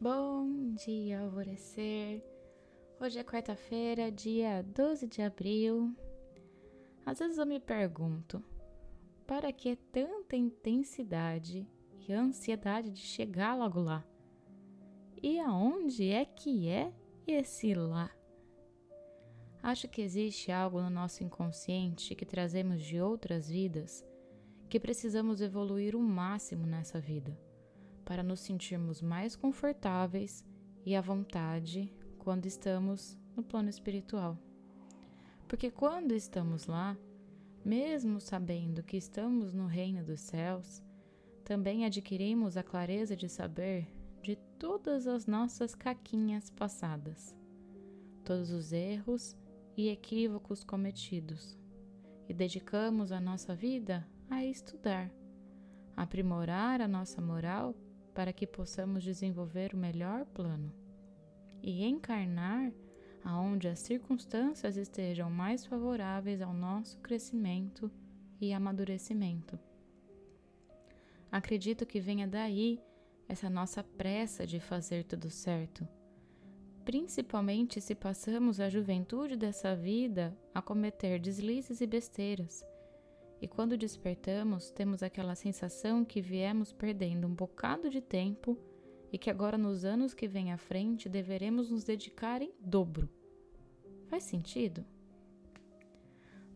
[0.00, 2.22] Bom dia, alvorecer.
[3.00, 5.92] Hoje é quarta-feira, dia 12 de abril.
[7.04, 8.40] Às vezes eu me pergunto,
[9.26, 11.66] para que tanta intensidade
[12.06, 14.06] e ansiedade de chegar logo lá?
[15.20, 16.92] E aonde é que é
[17.26, 18.08] esse lá?
[19.60, 24.06] Acho que existe algo no nosso inconsciente que trazemos de outras vidas
[24.68, 27.47] que precisamos evoluir o máximo nessa vida
[28.08, 30.42] para nos sentirmos mais confortáveis
[30.86, 34.38] e à vontade quando estamos no plano espiritual.
[35.46, 36.96] Porque quando estamos lá,
[37.62, 40.82] mesmo sabendo que estamos no reino dos céus,
[41.44, 43.86] também adquirimos a clareza de saber
[44.22, 47.36] de todas as nossas caquinhas passadas,
[48.24, 49.36] todos os erros
[49.76, 51.58] e equívocos cometidos,
[52.26, 55.12] e dedicamos a nossa vida a estudar,
[55.94, 57.74] aprimorar a nossa moral
[58.18, 60.74] para que possamos desenvolver o melhor plano
[61.62, 62.72] e encarnar
[63.22, 67.88] aonde as circunstâncias estejam mais favoráveis ao nosso crescimento
[68.40, 69.56] e amadurecimento.
[71.30, 72.82] Acredito que venha daí
[73.28, 75.86] essa nossa pressa de fazer tudo certo,
[76.84, 82.64] principalmente se passamos a juventude dessa vida a cometer deslizes e besteiras
[83.40, 88.58] e quando despertamos, temos aquela sensação que viemos perdendo um bocado de tempo
[89.12, 93.08] e que agora, nos anos que vêm à frente, deveremos nos dedicar em dobro.
[94.08, 94.84] Faz sentido?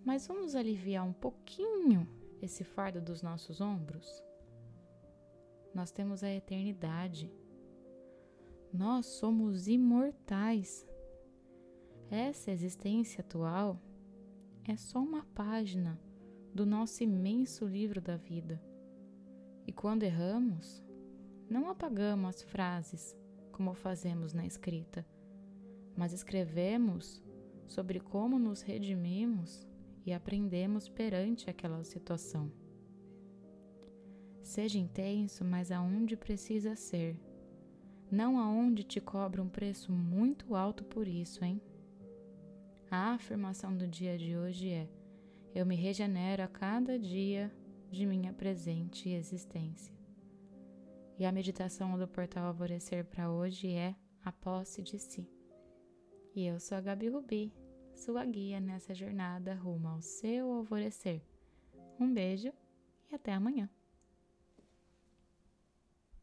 [0.04, 2.08] Mas vamos aliviar um pouquinho
[2.40, 4.22] esse fardo dos nossos ombros?
[5.72, 7.32] Nós temos a eternidade.
[8.72, 10.84] Nós somos imortais.
[12.10, 13.80] Essa existência atual
[14.68, 15.98] é só uma página
[16.54, 18.62] do nosso imenso livro da vida.
[19.66, 20.84] E quando erramos,
[21.48, 23.16] não apagamos as frases
[23.50, 25.06] como fazemos na escrita,
[25.96, 27.22] mas escrevemos
[27.66, 29.66] sobre como nos redimimos
[30.04, 32.50] e aprendemos perante aquela situação.
[34.42, 37.16] Seja intenso, mas aonde precisa ser,
[38.10, 41.62] não aonde te cobra um preço muito alto por isso, hein?
[42.90, 44.86] A afirmação do dia de hoje é:
[45.54, 47.52] eu me regenero a cada dia
[47.90, 49.94] de minha presente existência.
[51.18, 55.28] E a meditação do portal Alvorecer para hoje é a posse de si.
[56.34, 57.52] E eu sou a Gabi Rubi,
[57.94, 61.22] sua guia nessa jornada rumo ao seu alvorecer.
[62.00, 62.52] Um beijo
[63.10, 63.68] e até amanhã.